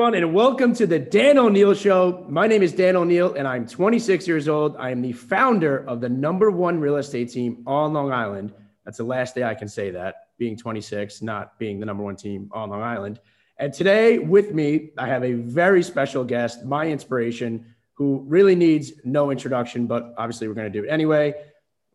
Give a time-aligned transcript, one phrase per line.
[0.00, 2.24] everyone, and welcome to the Dan O'Neil Show.
[2.26, 4.74] My name is Dan O'Neil, and I'm 26 years old.
[4.78, 8.54] I am the founder of the number one real estate team on Long Island.
[8.86, 12.16] That's the last day I can say that, being 26, not being the number one
[12.16, 13.20] team on Long Island.
[13.58, 18.92] And today, with me, I have a very special guest, my inspiration, who really needs
[19.04, 21.34] no introduction, but obviously we're going to do it anyway.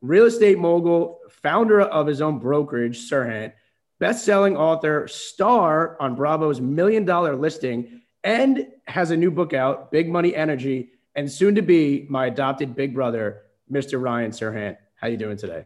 [0.01, 3.53] Real estate mogul, founder of his own brokerage, Serhant
[3.99, 10.09] best-selling author, star on Bravo's Million Dollar Listing, and has a new book out, Big
[10.09, 14.01] Money Energy, and soon to be my adopted big brother, Mr.
[14.01, 14.77] Ryan Serhant.
[14.95, 15.65] How are you doing today?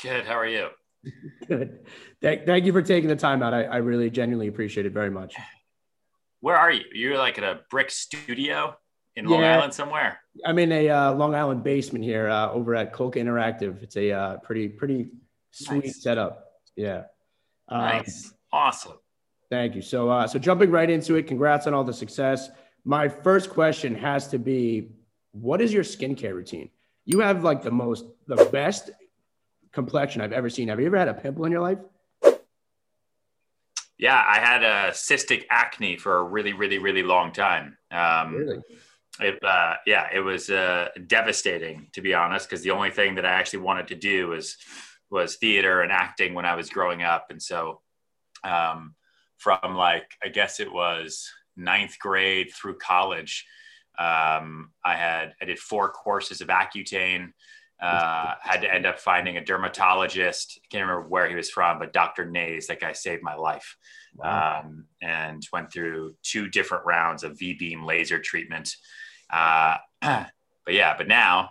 [0.00, 0.24] Good.
[0.24, 0.68] How are you?
[1.48, 1.80] Good.
[2.22, 3.52] Thank, thank you for taking the time out.
[3.52, 5.34] I, I really genuinely appreciate it very much.
[6.40, 6.84] Where are you?
[6.92, 8.76] You're like at a brick studio
[9.16, 10.20] in Long yeah, Island somewhere.
[10.44, 13.82] I'm in a uh, Long Island basement here uh, over at Colca Interactive.
[13.82, 15.08] It's a uh, pretty pretty
[15.50, 16.02] sweet nice.
[16.02, 16.52] setup.
[16.76, 17.04] Yeah.
[17.68, 18.32] Um, nice.
[18.52, 18.98] Awesome.
[19.50, 19.82] Thank you.
[19.82, 22.50] So, uh, so jumping right into it, congrats on all the success.
[22.84, 24.88] My first question has to be,
[25.32, 26.70] what is your skincare routine?
[27.04, 28.90] You have like the most, the best
[29.72, 30.68] complexion I've ever seen.
[30.68, 31.78] Have you ever had a pimple in your life?
[33.98, 37.78] Yeah, I had a cystic acne for a really, really, really long time.
[37.90, 38.58] Um, really?
[39.20, 43.24] It, uh, yeah, it was uh, devastating to be honest, because the only thing that
[43.24, 44.56] I actually wanted to do was
[45.08, 47.28] was theater and acting when I was growing up.
[47.30, 47.80] And so
[48.42, 48.95] um,
[49.38, 53.46] from like, I guess it was ninth grade through college,
[53.98, 57.32] um, I had, I did four courses of Accutane,
[57.80, 60.58] uh, had to end up finding a dermatologist.
[60.62, 62.24] I can't remember where he was from, but Dr.
[62.24, 63.76] Nays, that guy saved my life.
[64.14, 64.62] Wow.
[64.64, 68.74] Um, and went through two different rounds of V-beam laser treatment.
[69.30, 70.30] Uh, but
[70.68, 71.50] yeah, but now,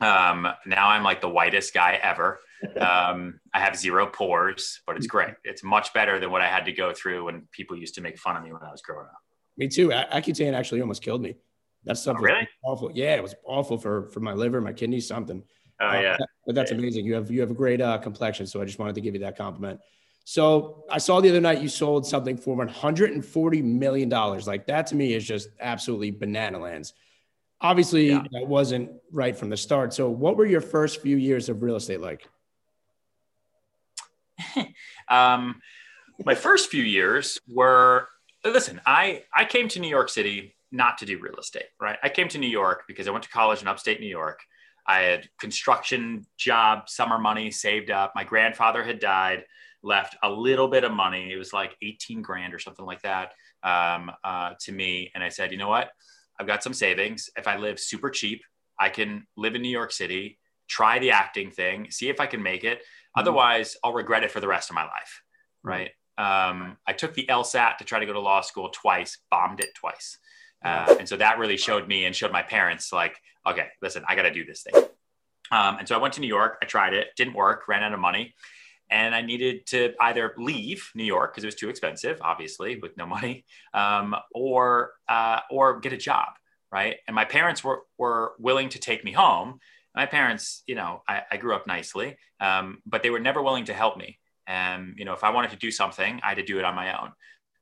[0.00, 2.40] um, now I'm like the whitest guy ever.
[2.80, 5.34] Um, I have zero pores, but it's great.
[5.44, 8.18] It's much better than what I had to go through when people used to make
[8.18, 9.18] fun of me when I was growing up.
[9.56, 9.88] Me too.
[9.88, 11.36] Accutane actually almost killed me.
[11.84, 12.48] That stuff oh, really?
[12.64, 12.90] awful.
[12.92, 15.42] Yeah, it was awful for for my liver, my kidneys, something.
[15.80, 16.16] Oh uh, yeah.
[16.46, 17.06] But that's amazing.
[17.06, 19.20] You have you have a great uh, complexion, so I just wanted to give you
[19.20, 19.80] that compliment.
[20.24, 24.46] So I saw the other night you sold something for 140 million dollars.
[24.46, 26.92] Like that to me is just absolutely banana lands.
[27.62, 28.22] Obviously, yeah.
[28.32, 29.92] that wasn't right from the start.
[29.92, 32.26] So, what were your first few years of real estate like?
[35.08, 35.60] um,
[36.24, 38.08] my first few years were
[38.44, 38.80] listen.
[38.86, 41.98] I I came to New York City not to do real estate, right?
[42.02, 44.40] I came to New York because I went to college in upstate New York.
[44.86, 48.12] I had construction job, summer money saved up.
[48.14, 49.44] My grandfather had died,
[49.82, 51.32] left a little bit of money.
[51.32, 53.32] It was like 18 grand or something like that
[53.62, 55.10] um, uh, to me.
[55.14, 55.90] And I said, you know what?
[56.38, 57.30] I've got some savings.
[57.36, 58.42] If I live super cheap,
[58.78, 60.38] I can live in New York City,
[60.70, 62.78] try the acting thing, see if I can make it.
[62.78, 63.20] Mm-hmm.
[63.20, 65.22] Otherwise, I'll regret it for the rest of my life.
[65.62, 65.90] Right.
[66.16, 69.74] Um, I took the LSAT to try to go to law school twice, bombed it
[69.74, 70.18] twice.
[70.64, 73.16] Uh, and so that really showed me and showed my parents, like,
[73.46, 74.82] okay, listen, I got to do this thing.
[75.50, 76.58] Um, and so I went to New York.
[76.62, 78.34] I tried it, didn't work, ran out of money.
[78.90, 82.96] And I needed to either leave New York because it was too expensive, obviously, with
[82.96, 86.30] no money, um, or uh, or get a job,
[86.72, 86.96] right?
[87.06, 89.60] And my parents were were willing to take me home,
[89.94, 93.64] my parents, you know, I, I grew up nicely, um, but they were never willing
[93.66, 94.18] to help me.
[94.46, 96.74] And, you know, if I wanted to do something, I had to do it on
[96.74, 97.12] my own.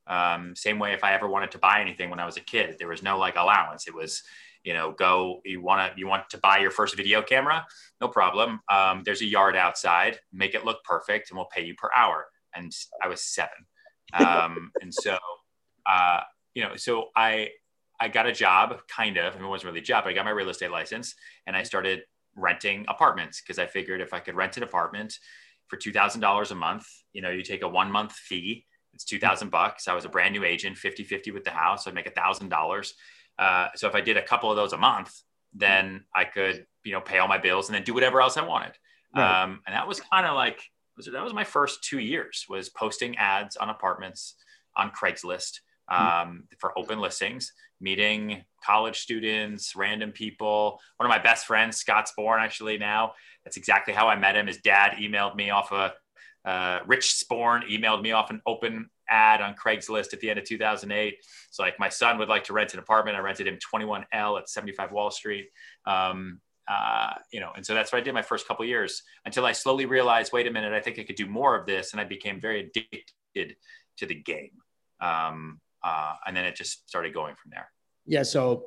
[0.06, 2.76] Um, same way if I ever wanted to buy anything when I was a kid,
[2.78, 3.86] there was no like allowance.
[3.86, 4.22] It was,
[4.64, 7.66] you know, go, you want to, you want to buy your first video camera?
[8.00, 8.60] No problem.
[8.70, 12.26] Um, there's a yard outside, make it look perfect and we'll pay you per hour.
[12.54, 12.72] And
[13.02, 13.66] I was seven.
[14.14, 15.18] Um, and so,
[15.86, 16.20] uh,
[16.54, 17.50] you know, so I,
[18.00, 19.34] I got a job, kind of.
[19.34, 21.14] I mean, it wasn't really a job, but I got my real estate license
[21.46, 22.02] and I started
[22.36, 25.18] renting apartments because I figured if I could rent an apartment
[25.68, 28.64] for two thousand dollars a month, you know, you take a one month fee,
[28.94, 29.88] it's two thousand bucks.
[29.88, 32.94] I was a brand new agent, 50-50 with the house, I'd make a thousand dollars.
[33.38, 35.14] Uh, so if I did a couple of those a month,
[35.54, 38.42] then I could, you know, pay all my bills and then do whatever else I
[38.42, 38.72] wanted.
[39.14, 39.42] Right.
[39.42, 40.60] Um, and that was kind of like
[41.06, 44.34] that was my first two years was posting ads on apartments
[44.76, 45.60] on Craigslist.
[45.90, 50.80] Um, for open listings meeting college students, random people.
[50.96, 53.12] One of my best friends, Scott Sporn, actually now.
[53.44, 54.46] That's exactly how I met him.
[54.46, 55.94] His dad emailed me off a
[56.44, 60.44] uh, Rich Sporn emailed me off an open ad on Craigslist at the end of
[60.46, 61.16] 2008.
[61.50, 63.16] So like my son would like to rent an apartment.
[63.16, 65.48] I rented him 21L at 75 Wall Street.
[65.84, 69.44] Um, uh, you know, and so that's what I did my first couple years until
[69.44, 72.00] I slowly realized, wait a minute, I think I could do more of this, and
[72.00, 73.56] I became very addicted
[73.98, 74.52] to the game.
[75.00, 77.70] Um, uh, and then it just started going from there.
[78.06, 78.22] Yeah.
[78.22, 78.66] So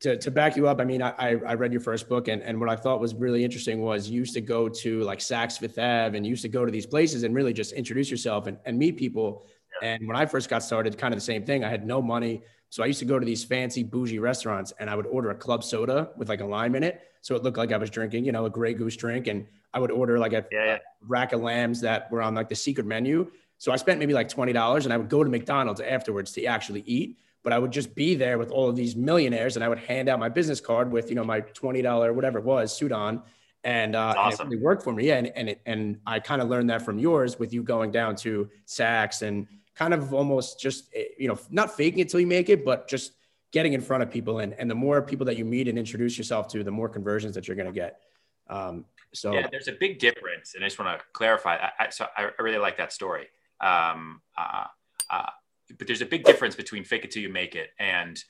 [0.00, 2.60] to, to back you up, I mean, I, I read your first book and, and
[2.60, 5.78] what I thought was really interesting was you used to go to like Saks Fifth
[5.78, 8.58] Ave and you used to go to these places and really just introduce yourself and,
[8.64, 9.46] and meet people.
[9.82, 11.64] And when I first got started, kind of the same thing.
[11.64, 12.42] I had no money.
[12.70, 15.34] So I used to go to these fancy bougie restaurants and I would order a
[15.34, 17.00] club soda with like a lime in it.
[17.20, 19.26] So it looked like I was drinking, you know, a Grey Goose drink.
[19.26, 20.74] And I would order like a, Yeah, yeah.
[20.76, 23.30] a rack of lambs that were on like the secret menu.
[23.58, 26.82] So I spent maybe like $20 and I would go to McDonald's afterwards to actually
[26.86, 27.18] eat.
[27.44, 30.08] But I would just be there with all of these millionaires and I would hand
[30.08, 33.22] out my business card with, you know, my $20, whatever it was, suit on.
[33.64, 35.06] And, uh, and it really worked for me.
[35.06, 35.18] Yeah.
[35.18, 38.16] And, and, it, and I kind of learned that from yours with you going down
[38.16, 42.26] to Saks and kind of almost just, eh, you know, not faking it till you
[42.26, 43.12] make it, but just
[43.52, 44.40] getting in front of people.
[44.40, 47.34] And, and the more people that you meet and introduce yourself to, the more conversions
[47.34, 48.00] that you're going to get.
[48.48, 48.84] Um,
[49.14, 51.56] so Yeah, there's a big difference, and I just want to clarify.
[51.56, 53.28] I, I, so I really like that story.
[53.60, 54.64] Um, uh,
[55.10, 55.30] uh,
[55.78, 58.22] but there's a big difference between fake it till you make it and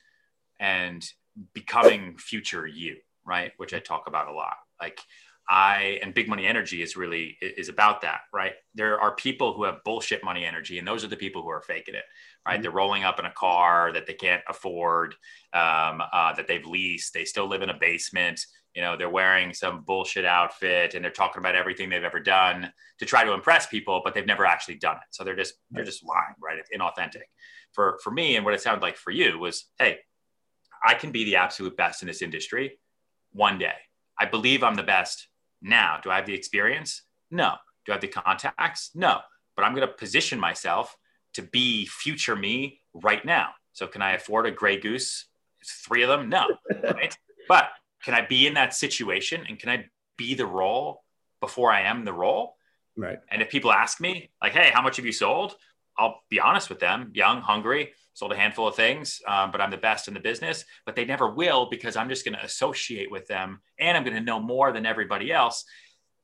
[0.59, 1.07] and
[1.53, 3.53] becoming future you, right?
[3.57, 4.57] Which I talk about a lot.
[4.81, 4.99] Like
[5.47, 8.53] I and big money energy is really is about that, right?
[8.75, 11.61] There are people who have bullshit money energy, and those are the people who are
[11.61, 12.03] faking it,
[12.45, 12.59] right?
[12.59, 12.63] Mhm.
[12.63, 15.15] They're rolling up in a car that they can't afford,
[15.53, 17.13] um, uh, that they've leased.
[17.13, 18.45] They still live in a basement.
[18.75, 22.71] You know, they're wearing some bullshit outfit, and they're talking about everything they've ever done
[22.99, 25.09] to try to impress people, but they've never actually done it.
[25.11, 26.57] So they're just they're just lying, right?
[26.59, 27.23] It's inauthentic.
[27.73, 29.99] For for me, and what it sounded like for you was, hey,
[30.85, 32.79] I can be the absolute best in this industry
[33.31, 33.75] one day.
[34.19, 35.27] I believe I'm the best
[35.61, 35.99] now.
[36.01, 37.03] Do I have the experience?
[37.31, 37.55] No.
[37.85, 38.91] Do I have the contacts?
[38.95, 39.19] No.
[39.55, 40.95] But I'm going to position myself
[41.33, 43.49] to be future me right now.
[43.73, 45.27] So can I afford a gray goose?
[45.61, 46.29] it's Three of them?
[46.29, 46.47] No.
[46.83, 47.15] Right?
[47.47, 47.69] but
[48.03, 49.85] can I be in that situation and can I
[50.17, 51.03] be the role
[51.39, 52.55] before I am the role?
[52.95, 53.19] right.
[53.31, 55.55] And if people ask me, like, hey, how much have you sold?
[55.97, 59.71] I'll be honest with them young, hungry, sold a handful of things, um, but I'm
[59.71, 60.65] the best in the business.
[60.85, 64.15] But they never will because I'm just going to associate with them and I'm going
[64.15, 65.65] to know more than everybody else.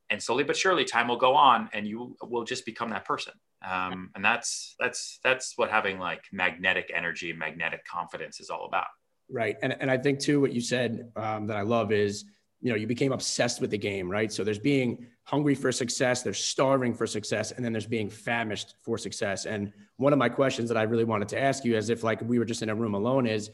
[0.09, 3.33] And slowly but surely, time will go on and you will just become that person.
[3.67, 8.87] Um, and that's that's that's what having like magnetic energy, magnetic confidence is all about.
[9.29, 9.57] Right.
[9.61, 12.25] And, and I think too, what you said um, that I love is,
[12.61, 14.31] you know, you became obsessed with the game, right?
[14.31, 18.75] So there's being hungry for success, there's starving for success, and then there's being famished
[18.81, 19.45] for success.
[19.45, 22.21] And one of my questions that I really wanted to ask you, as if like
[22.21, 23.51] we were just in a room alone, is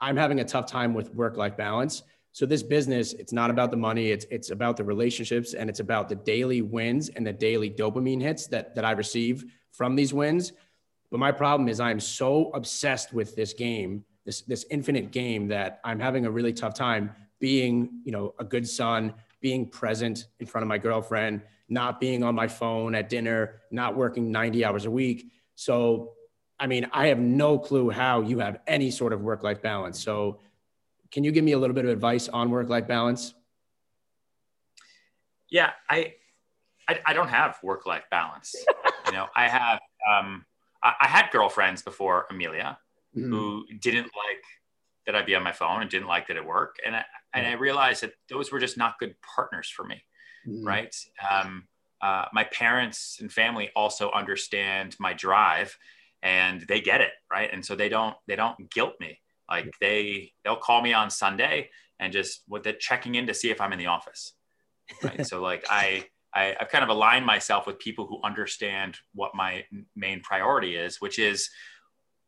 [0.00, 2.02] I'm having a tough time with work-life balance.
[2.32, 5.80] So this business, it's not about the money, it's it's about the relationships and it's
[5.80, 10.14] about the daily wins and the daily dopamine hits that that I receive from these
[10.14, 10.52] wins.
[11.10, 15.80] But my problem is I'm so obsessed with this game, this this infinite game that
[15.82, 17.10] I'm having a really tough time
[17.40, 22.22] being, you know, a good son, being present in front of my girlfriend, not being
[22.22, 25.32] on my phone at dinner, not working 90 hours a week.
[25.56, 26.12] So,
[26.60, 30.00] I mean, I have no clue how you have any sort of work-life balance.
[30.00, 30.38] So,
[31.10, 33.34] can you give me a little bit of advice on work-life balance?
[35.50, 36.14] Yeah, I
[36.88, 38.54] I, I don't have work life balance.
[39.06, 40.44] you know, I have um,
[40.84, 42.78] I, I had girlfriends before Amelia
[43.16, 43.30] Mhm.
[43.30, 44.42] who didn't like
[45.06, 47.04] that I'd be on my phone and didn't like that it work, and I
[47.34, 50.04] and I realized that those were just not good partners for me.
[50.46, 50.64] Mhm.
[50.64, 50.94] Right.
[51.30, 51.68] Um,
[52.00, 55.76] uh, my parents and family also understand my drive,
[56.22, 57.12] and they get it.
[57.30, 59.20] Right, and so they don't they don't guilt me.
[59.48, 63.50] Like they they'll call me on Sunday and just with the checking in to see
[63.50, 64.34] if I'm in the office.
[65.02, 65.24] Right.
[65.24, 69.64] so like I, I I've kind of aligned myself with people who understand what my
[69.96, 71.50] main priority is, which is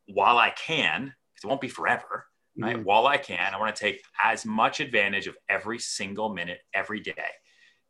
[0.07, 2.25] while I can, because it won't be forever,
[2.57, 2.77] right?
[2.77, 2.83] Mhm.
[2.83, 6.99] While I can, I want to take as much advantage of every single minute, every
[6.99, 7.29] day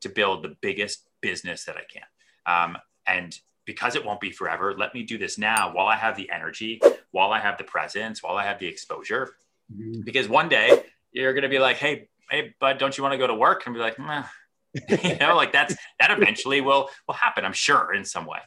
[0.01, 2.03] to build the biggest business that I can.
[2.45, 2.77] Um,
[3.07, 6.29] and because it won't be forever, let me do this now while I have the
[6.29, 9.35] energy, while I have the presence, while I have the exposure.
[9.73, 10.03] Mhm.
[10.03, 13.17] Because one day you're going to be like, hey, hey, bud, don't you want to
[13.17, 13.65] go to work?
[13.65, 14.23] And be like, Meh.
[15.03, 18.39] you know, like that's that eventually will will happen, I'm sure, in some way.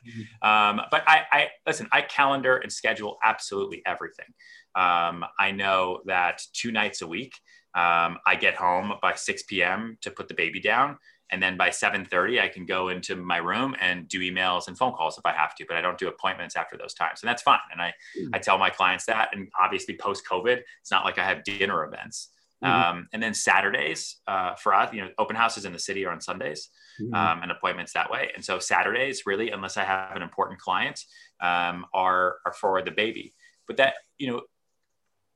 [0.42, 4.26] Um, but I, I listen, I calendar and schedule absolutely everything.
[4.74, 7.34] Um, I know that two nights a week,
[7.74, 9.98] um, I get home by 6 p.m.
[10.02, 10.98] to put the baby down.
[11.30, 14.92] And then by 7:30, I can go into my room and do emails and phone
[14.92, 17.22] calls if I have to, but I don't do appointments after those times.
[17.22, 17.58] And that's fine.
[17.72, 17.92] And I,
[18.32, 19.30] I tell my clients that.
[19.32, 22.28] And obviously post-COVID, it's not like I have dinner events.
[22.64, 22.68] Mhm.
[22.68, 26.10] Um, and then Saturdays uh, for us, you know, open houses in the city are
[26.12, 27.14] on Sundays Mhm.
[27.14, 28.32] um, and appointments that way.
[28.34, 31.04] And so Saturdays, really, unless I have an important client,
[31.40, 33.34] um, are are for the baby.
[33.66, 34.42] But that you know,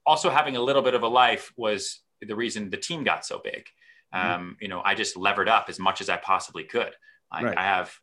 [0.06, 3.38] also having a little bit of a life was the reason the team got so
[3.38, 3.68] big.
[4.14, 4.18] Mhm.
[4.18, 6.96] Um, you know, I just levered up as much as I possibly could.
[7.30, 7.58] Like Right.
[7.58, 7.94] I have,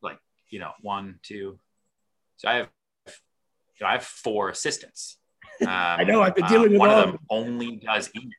[0.00, 1.60] like you know, one, two.
[2.38, 2.70] So I have,
[3.06, 3.12] you
[3.82, 5.18] know, I have four assistants.
[5.62, 8.32] Um, I know, I've been dealing with one all of them only does email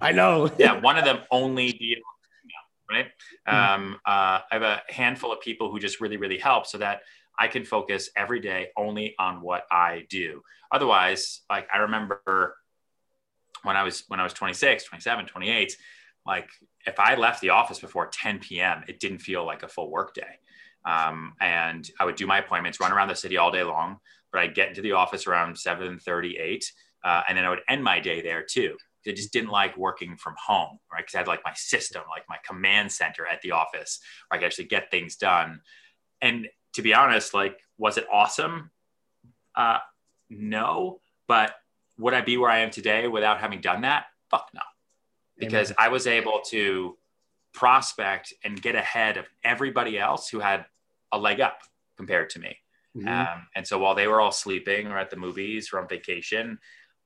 [0.00, 0.50] I know.
[0.58, 2.02] yeah, one of them only deals,
[2.90, 3.06] right?
[3.48, 3.82] Mm-hmm.
[3.82, 7.02] Um, uh, I have a handful of people who just really, really help so that
[7.38, 10.42] I can focus every day only on what I do.
[10.72, 12.56] Otherwise, like I remember
[13.62, 15.76] when I was when I was 26, 27, 28,
[16.26, 16.48] like
[16.86, 20.14] if I left the office before 10 p.m., it didn't feel like a full work
[20.14, 20.38] day.
[20.84, 23.98] Um, and I would do my appointments, run around the city all day long,
[24.32, 26.72] but I'd get into the office around 7 38,
[27.04, 28.76] uh, and then I would end my day there too.
[29.06, 31.00] I just didn't like working from home, right?
[31.00, 34.40] Because I had like my system, like my command center at the office where I
[34.40, 35.60] could actually get things done.
[36.20, 38.70] And to be honest, like, was it awesome?
[39.54, 39.78] Uh,
[40.28, 41.54] no, but
[41.98, 44.06] would I be where I am today without having done that?
[44.30, 44.60] Fuck no.
[45.38, 45.76] Because Amen.
[45.78, 46.96] I was able to
[47.52, 50.66] prospect and get ahead of everybody else who had
[51.12, 51.60] a leg up
[51.96, 52.56] compared to me.
[52.96, 53.08] Mm-hmm.
[53.08, 56.58] Um, and so while they were all sleeping or at the movies or on vacation,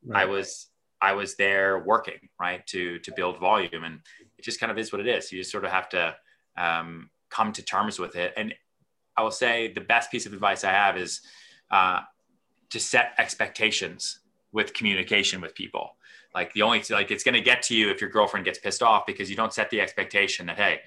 [0.05, 0.23] right.
[0.23, 0.69] I was
[1.01, 4.01] I was there working right to to build volume, and
[4.39, 5.31] it just kind of is what it is.
[5.31, 6.15] You just sort of have to
[6.57, 8.33] um, come to terms with it.
[8.37, 8.55] And
[9.17, 11.21] I will say the best piece of advice I have is
[11.71, 12.01] uh,
[12.71, 14.21] to set expectations
[14.53, 15.97] with communication with people.
[16.35, 18.83] Like the only like it's going to get to you if your girlfriend gets pissed
[18.83, 20.81] off because you don't set the expectation that hey,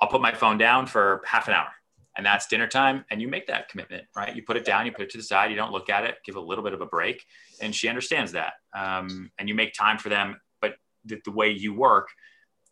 [0.00, 1.68] I'll put my phone down for half an hour
[2.20, 4.92] and that's dinner time and you make that commitment right you put it down you
[4.92, 6.82] put it to the side you don't look at it give a little bit of
[6.82, 7.24] a break
[7.62, 10.74] and she understands that um, and you make time for them but
[11.06, 12.08] the, the way you work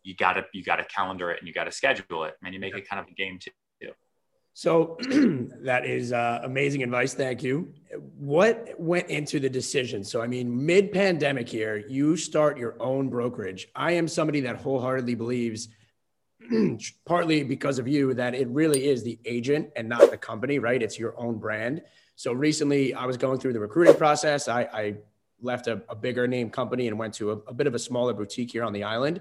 [0.02, 2.87] you gotta you gotta calendar it and you gotta schedule it and you make it
[2.87, 3.50] kind of a game too
[4.59, 4.97] so
[5.62, 7.14] that is uh, amazing advice.
[7.14, 7.73] Thank you.
[8.19, 10.02] What went into the decision?
[10.02, 13.69] So, I mean, mid pandemic here, you start your own brokerage.
[13.76, 15.69] I am somebody that wholeheartedly believes,
[17.07, 20.83] partly because of you, that it really is the agent and not the company, right?
[20.83, 21.83] It's your own brand.
[22.17, 24.49] So, recently I was going through the recruiting process.
[24.49, 24.95] I, I
[25.40, 28.12] left a, a, bigger name company and went to a, a bit of a smaller
[28.12, 29.21] boutique here on the island.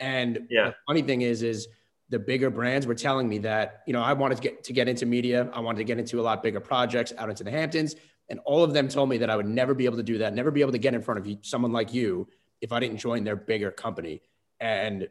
[0.00, 0.68] And yeah.
[0.68, 1.68] the funny thing is, is
[2.08, 4.88] the bigger brands were telling me that, you know, I wanted to get to get
[4.88, 5.50] into media.
[5.52, 7.96] I wanted to get into a lot bigger projects out into the Hamptons.
[8.30, 10.34] And all of them told me that I would never be able to do that,
[10.34, 12.28] never be able to get in front of you, someone like you
[12.60, 14.22] if I didn't join their bigger company.
[14.60, 15.08] And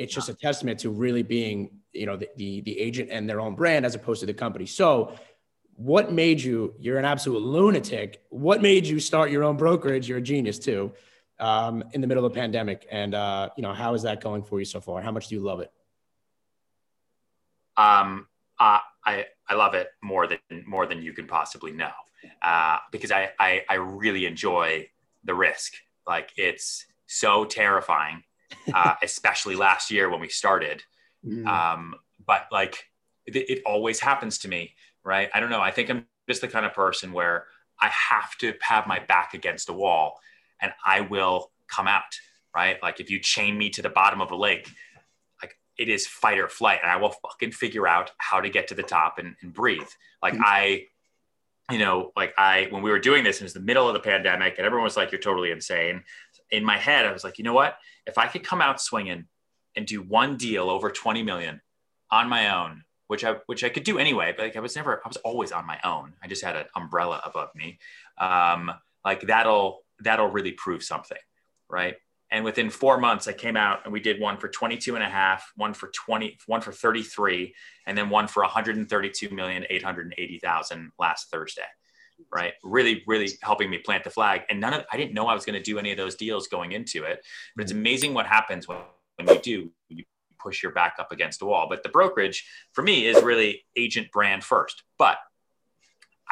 [0.00, 1.58] it's just a testament to really being,
[1.92, 4.66] you know, the, the, the agent and their own brand as opposed to the company.
[4.66, 4.88] So
[5.76, 8.22] what made you, you're an absolute lunatic.
[8.30, 10.08] What made you start your own brokerage?
[10.08, 10.92] You're a genius too,
[11.38, 12.86] um, in the middle of a pandemic.
[12.90, 15.02] And, uh, you know, how is that going for you so far?
[15.02, 15.70] How much do you love it?
[17.76, 18.26] Um,
[18.58, 21.90] uh, I I love it more than more than you can possibly know
[22.42, 24.88] uh, because I, I I really enjoy
[25.24, 25.72] the risk.
[26.06, 28.22] Like it's so terrifying,
[28.74, 30.82] uh, especially last year when we started.
[31.26, 31.46] Mm.
[31.46, 31.94] Um,
[32.26, 32.84] but like
[33.26, 35.28] it, it always happens to me, right?
[35.34, 35.60] I don't know.
[35.60, 37.46] I think I'm just the kind of person where
[37.80, 40.20] I have to have my back against a wall,
[40.60, 42.18] and I will come out.
[42.54, 42.82] Right?
[42.82, 44.68] Like if you chain me to the bottom of a lake,
[45.40, 48.68] like it is fight or flight and i will fucking figure out how to get
[48.68, 49.88] to the top and, and breathe
[50.22, 50.42] like mm-hmm.
[50.44, 50.84] i
[51.70, 54.00] you know like i when we were doing this it was the middle of the
[54.00, 56.02] pandemic and everyone was like you're totally insane
[56.50, 57.76] in my head i was like you know what?
[58.06, 59.26] If i could come out swinging
[59.76, 61.60] and do one deal over 20 million
[62.10, 65.00] on my own which i which i could do anyway but like i was never
[65.04, 66.14] i was always on my own.
[66.22, 67.78] I just had an umbrella above me.
[68.18, 68.70] Um
[69.04, 71.18] like that'll that'll really prove something
[71.68, 71.96] right?
[72.32, 75.08] And within four months i came out and we did one for 22 and a
[75.08, 77.52] half one for 20 one for 33
[77.86, 81.62] and then one for 132 million 880,000 last thursday
[82.32, 82.52] right?
[82.62, 84.42] Really really helping me plant the flag.
[84.50, 86.48] And none of i didn't know i was going to do any of those deals
[86.48, 87.24] going into it
[87.54, 87.80] but it's mm-hmm.
[87.80, 88.78] amazing what happens when,
[89.16, 90.04] when you do you
[90.38, 91.66] push your back up against a wall.
[91.68, 94.82] But the brokerage for me is really agent brand first.
[94.98, 95.18] But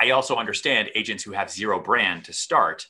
[0.00, 2.86] i also understand agents who have zero brand to start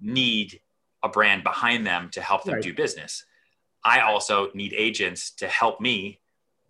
[0.00, 0.60] need
[1.02, 2.62] a brand behind them to help them right.
[2.62, 3.24] do business.
[3.84, 6.20] I also need agents to help me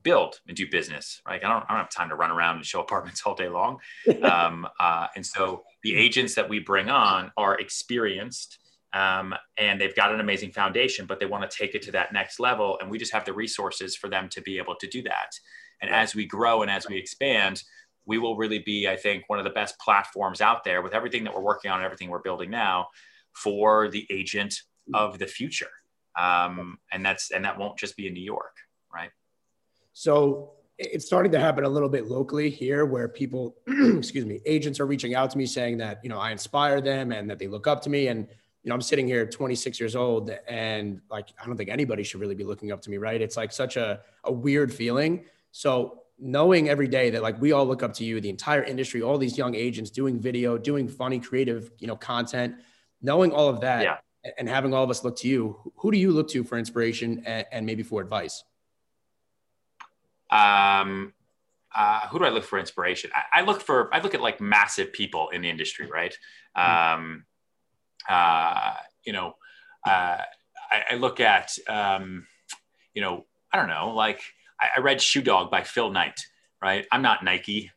[0.02, 1.20] build and do business.
[1.26, 1.42] Right?
[1.44, 3.78] I don't, I don't have time to run around and show apartments all day long.
[4.22, 8.58] um, uh, and so the agents that we bring on are experienced
[8.94, 12.12] um, and they've got an amazing foundation, but they want to take it to that
[12.12, 12.78] next level.
[12.80, 15.32] And we just have the resources for them to be able to do that.
[15.82, 17.62] And as we grow and as we expand,
[18.06, 21.24] we will really be, I think, one of the best platforms out there with everything
[21.24, 22.88] that we're working on and everything we're building now
[23.34, 24.62] for the agent
[24.94, 25.70] of the future.
[26.18, 28.56] Um, and that's and that won't just be in New York,
[28.92, 29.10] right?
[29.98, 34.78] So it's starting to happen a little bit locally here where people excuse me agents
[34.78, 37.48] are reaching out to me saying that you know i inspire them and that they
[37.48, 38.28] look up to me and
[38.62, 42.20] you know i'm sitting here 26 years old and like i don't think anybody should
[42.20, 46.04] really be looking up to me right it's like such a, a weird feeling so
[46.16, 49.18] knowing every day that like we all look up to you the entire industry all
[49.18, 52.54] these young agents doing video doing funny creative you know content
[53.02, 53.96] knowing all of that yeah.
[54.38, 57.22] and having all of us look to you, who do you look to for inspiration
[57.24, 58.44] and, and maybe for advice?
[60.30, 61.12] Um,
[61.74, 63.10] uh, who do I look for inspiration?
[63.14, 66.16] I, I, look for I look at like massive people in the industry, right?
[66.54, 67.24] Um,
[68.08, 69.34] uh, you know,
[69.86, 70.22] uh,
[70.70, 72.26] I, I, look at um,
[72.94, 74.22] you know I don't know like
[74.60, 76.20] I, I read Shoe Dog by Phil Knight,
[76.62, 76.86] right?
[76.90, 77.70] I'm not Nike.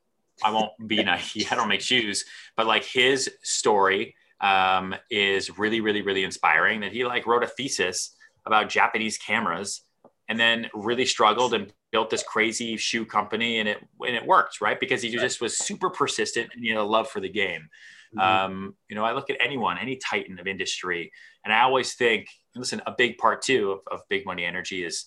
[0.44, 1.48] I won't be Nike.
[1.50, 6.82] I don't make shoes, but like his story um, is really, really, really inspiring.
[6.82, 8.16] That he like wrote a thesis
[8.46, 9.82] about Japanese cameras
[10.28, 14.62] and then really struggled and built this crazy shoe company and it and it worked
[14.62, 14.80] right?
[14.80, 17.70] Because he just was super persistent and he had a love for the game.
[18.14, 18.46] Mm-hmm.
[18.46, 21.14] um, you know i look at anyone any titan of industry
[21.46, 25.06] and i always think listen a big part too of, of big money energy is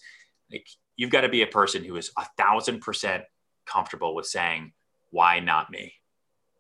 [0.51, 3.25] like you've got to be a person who is a thousand percent
[3.67, 4.73] comfortable with saying
[5.11, 5.95] why not me?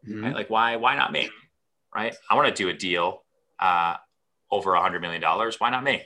[0.07, 0.25] Mm-hmm.
[0.25, 0.35] right?
[0.35, 1.28] like why why not me?
[1.95, 2.14] Right?
[2.31, 3.25] I want to do a deal
[3.59, 3.97] uh,
[4.50, 5.61] over a hundred million dollars.
[5.61, 6.02] Why not me?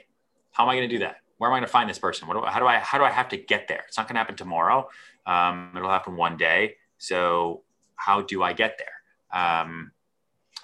[0.51, 2.27] How am i going to do that where am I going to find this person?
[2.27, 3.83] What Do, how do I how do I have to get there?
[3.87, 4.89] It's not going to happen tomorrow.
[5.25, 6.75] Um, it'll happen one day.
[6.97, 7.63] So
[7.95, 9.41] how do I get there?
[9.41, 9.91] Um,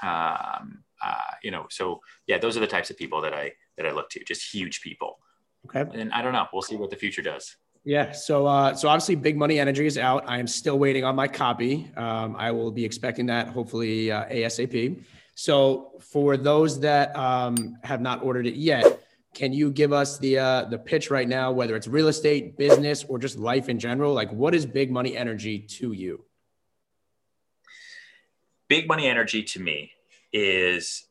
[0.03, 3.85] um, uh, you know, so yeah, those are the types of people that I that
[3.85, 4.23] I look to.
[4.23, 5.19] Just huge people.
[5.65, 5.99] Okay.
[5.99, 6.45] And I don't know.
[6.53, 7.55] We'll see what the future does.
[7.85, 8.11] Yeah.
[8.11, 10.23] So, uh, so obviously, Big Money Energy is out.
[10.27, 11.89] I am still waiting on my copy.
[11.95, 15.01] Um, I will be expecting that hopefully uh, ASAP.
[15.35, 19.04] So, for those that um, have not ordered it yet,
[19.35, 23.03] can you give us the uh, the pitch right now, whether it's real estate, business,
[23.03, 24.13] or just life in general?
[24.13, 26.23] Like, what is big money energy to you?
[28.67, 29.91] Big money energy to me
[30.33, 31.05] is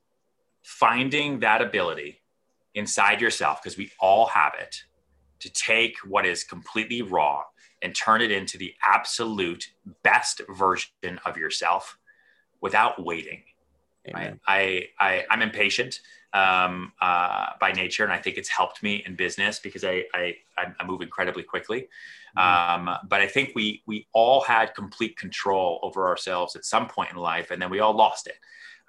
[0.63, 2.21] finding that ability
[2.75, 4.83] inside yourself, because we all have it,
[5.39, 7.43] to take what is completely raw
[7.83, 9.67] and turn it into the absolute
[10.03, 11.99] best version of yourself
[12.61, 13.43] without waiting.
[14.13, 14.39] Right?
[14.47, 16.01] I, I I'm impatient
[16.35, 20.37] um, uh, by nature, and I think it's helped me in business because I I,
[20.59, 21.89] I move incredibly quickly.
[22.37, 22.89] Mm-hmm.
[22.89, 27.13] Um, but I think we we all had complete control over ourselves at some point
[27.13, 28.37] in life, and then we all lost it.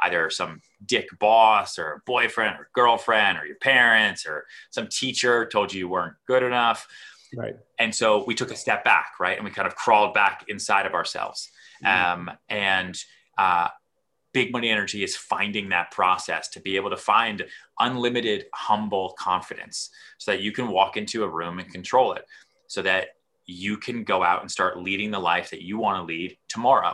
[0.02, 5.74] Either some dick boss or boyfriend or girlfriend or your parents or some teacher told
[5.74, 6.88] you you weren't good enough.
[7.34, 7.56] Right.
[7.80, 10.86] And so we took a step back, right, and we kind of crawled back inside
[10.86, 11.50] of ourselves.
[11.84, 12.30] Mm-hmm.
[12.30, 12.98] Um, and
[13.38, 13.70] uh,
[14.36, 17.46] big money energy is finding that process to be able to find
[17.80, 22.26] unlimited humble confidence so that you can walk into a room and control it
[22.68, 23.08] so that
[23.46, 26.94] you can go out and start leading the life that you want to lead tomorrow.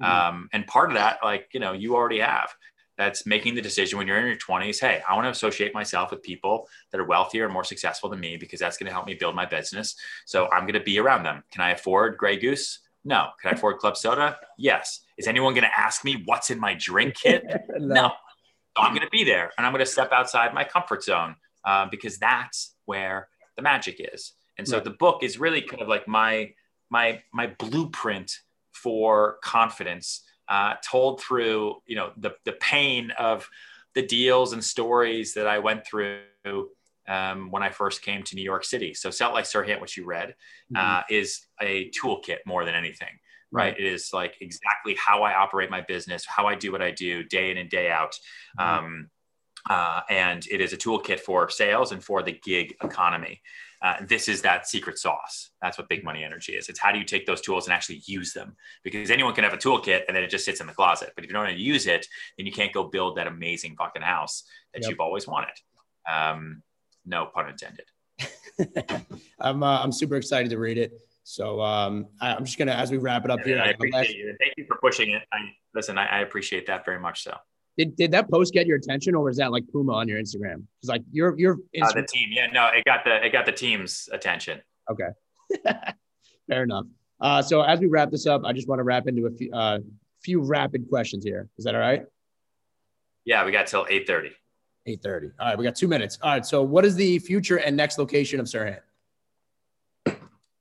[0.00, 0.04] Mm-hmm.
[0.04, 2.54] um, and part of that like you know you already have.
[2.96, 6.10] That's making the decision when you're in your 20s hey i want to associate myself
[6.10, 9.06] with people that are wealthier and more successful than me because that's going to help
[9.06, 9.96] me build my business.
[10.26, 11.42] So i'm going to be around them.
[11.52, 13.28] Can i afford Grey Goose no.
[13.40, 14.38] Can I afford club soda?
[14.58, 15.00] Yes.
[15.16, 17.42] Is anyone going to ask me what's in my drink kit?
[17.78, 17.94] no.
[17.94, 18.12] no.
[18.76, 21.34] So I'm going to be there and I'm going to step outside my comfort zone
[21.64, 24.34] uh, because that's where the magic is.
[24.58, 24.84] And so right.
[24.84, 26.52] the book is really kind of like my
[26.90, 28.32] my my blueprint
[28.72, 33.48] for confidence, uh, told through you know the the pain of
[33.94, 36.20] the deals and stories that I went through
[37.08, 38.94] um, when I first came to New York City.
[38.94, 40.34] So Salt Like Serhant, which you read,
[40.72, 40.76] mm-hmm.
[40.76, 43.18] uh, is a toolkit more than anything.
[43.50, 43.72] Right.
[43.72, 43.80] right.
[43.80, 47.24] It is like exactly how I operate my business, how I do what I do
[47.24, 48.14] day in and day out.
[48.60, 48.84] Mm-hmm.
[48.84, 49.10] Um,
[49.68, 53.42] uh, and it is a toolkit for sales and for the gig economy.
[53.80, 55.50] Uh, this is that secret sauce.
[55.62, 56.68] That's what big money energy is.
[56.68, 58.56] It's how do you take those tools and actually use them?
[58.82, 61.12] Because anyone can have a toolkit and then it just sits in the closet.
[61.14, 63.28] But if you don't know how to use it, then you can't go build that
[63.28, 64.42] amazing fucking house
[64.74, 64.90] that yep.
[64.90, 65.54] you've always wanted.
[66.10, 66.62] Um,
[67.04, 67.84] no pun intended.
[69.40, 70.92] I'm uh, I'm super excited to read it.
[71.24, 73.62] So um, I, am just gonna as we wrap it up yeah, here.
[73.62, 74.36] I appreciate you.
[74.40, 75.22] Thank you for pushing it.
[75.32, 75.38] I,
[75.74, 77.22] listen, I, I, appreciate that very much.
[77.22, 77.36] So.
[77.76, 80.64] Did, did that post get your attention, or was that like Puma on your Instagram?
[80.80, 83.52] Because like your your uh, the team, yeah, no, it got the it got the
[83.52, 84.60] team's attention.
[84.90, 85.10] Okay,
[86.48, 86.86] fair enough.
[87.20, 89.52] Uh, so as we wrap this up, I just want to wrap into a few
[89.52, 89.78] uh,
[90.22, 91.48] few rapid questions here.
[91.58, 92.04] Is that all right?
[93.24, 94.32] Yeah, we got till eight thirty.
[94.88, 95.32] 8.30.
[95.38, 96.18] All right, we got two minutes.
[96.22, 98.80] All right, so what is the future and next location of Serhant?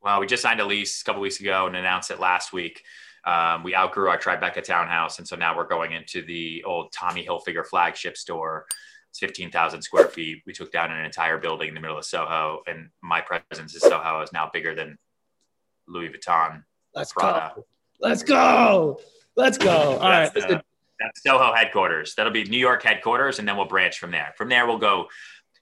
[0.02, 2.84] Well, we just signed a lease a couple weeks ago and announced it last week.
[3.26, 7.26] Um, we outgrew our Tribeca townhouse, and so now we're going into the old Tommy
[7.26, 8.66] Hilfiger flagship store.
[9.10, 10.44] It's 15,000 square feet.
[10.46, 13.82] We took down an entire building in the middle of Soho, and my presence in
[13.82, 14.98] Soho is now bigger than
[15.88, 16.63] Louis Vuitton.
[16.94, 17.54] Let's Prada.
[17.56, 17.66] go.
[18.00, 19.02] Let's go.
[19.36, 19.98] Let's go.
[20.00, 20.34] All right.
[20.34, 20.63] The,
[21.00, 22.16] that's Soho headquarters.
[22.16, 24.34] That'll be New York headquarters, and then we'll branch from there.
[24.38, 25.08] From there, we'll go,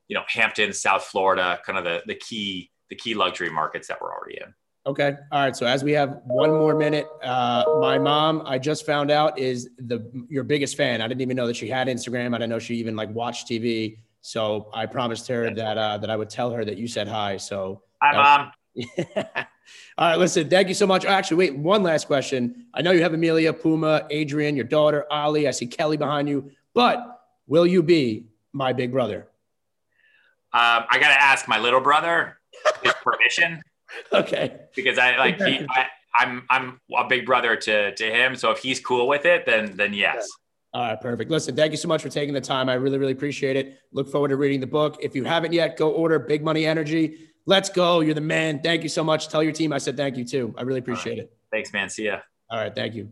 [0.08, 4.00] you know, Hampton, South Florida, kind of the the key the key luxury markets that
[4.02, 4.54] we're already in.
[4.88, 5.13] Okay.
[5.32, 5.56] All right.
[5.56, 9.69] So as we have one more minute, uh, my mom, I just found out is
[9.80, 11.02] the your biggest fan.
[11.02, 12.36] I didn't even know that she had Instagram.
[12.36, 13.98] I didn't know she even like watched TV.
[14.21, 17.38] So I promised her that uh, that I would tell her that you said hi.
[17.38, 18.52] So hi, mom.
[18.75, 18.85] Yeah.
[19.97, 21.05] All right, listen, thank you so much.
[21.05, 22.67] Actually, wait, one last question.
[22.73, 25.47] I know you have Amelia, Puma, Adrian, your daughter, Ali.
[25.47, 29.27] I see Kelly behind you, but will you be my big brother?
[30.53, 32.38] Um, I got to ask my little brother
[32.83, 33.61] his permission.
[34.11, 34.57] Okay.
[34.75, 38.35] Because I like he, I, I'm I'm a big brother to to him.
[38.35, 40.29] So if he's cool with it, then then yes.
[40.73, 41.31] All right, perfect.
[41.31, 42.67] Listen, thank you so much for taking the time.
[42.67, 43.79] I really, really appreciate it.
[43.93, 44.97] Look forward to reading the book.
[45.01, 47.29] If you haven't yet, go order Big Money Energy.
[47.45, 47.99] Let's go.
[47.99, 48.62] You're the man.
[48.62, 49.27] Thank you so much.
[49.29, 50.53] Tell your team I said thank you too.
[50.58, 51.23] I really appreciate right.
[51.23, 51.38] it.
[51.51, 51.89] Thanks, man.
[51.89, 52.19] See ya.
[52.49, 52.73] All right.
[52.73, 53.12] Thank you.